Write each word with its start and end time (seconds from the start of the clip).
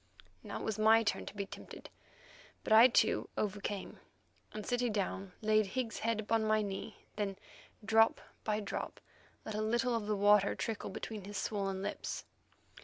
Now 0.41 0.59
it 0.59 0.63
was 0.63 0.79
my 0.79 1.03
turn 1.03 1.27
to 1.27 1.35
be 1.35 1.45
tempted, 1.45 1.91
but 2.63 2.73
I, 2.73 2.87
too, 2.87 3.29
overcame, 3.37 3.99
and, 4.51 4.65
sitting 4.65 4.91
down, 4.91 5.33
laid 5.43 5.67
Higgs's 5.67 5.99
head 5.99 6.19
upon 6.19 6.43
my 6.43 6.63
knee; 6.63 7.05
then, 7.17 7.37
drop 7.85 8.19
by 8.43 8.61
drop, 8.61 8.99
let 9.45 9.53
a 9.53 9.61
little 9.61 9.93
of 9.93 10.07
the 10.07 10.15
water 10.17 10.55
trickle 10.55 10.89
between 10.89 11.25
his 11.25 11.37
swollen 11.37 11.83
lips. 11.83 12.25